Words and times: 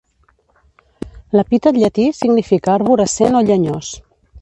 L'epítet 1.37 1.79
llatí 1.83 2.07
significa 2.23 2.75
arborescent 2.79 3.41
o 3.43 3.47
llenyós. 3.53 3.97